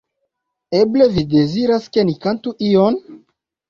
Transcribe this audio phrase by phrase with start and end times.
[0.79, 3.03] Eble vi deziras, ke ni kantu ion?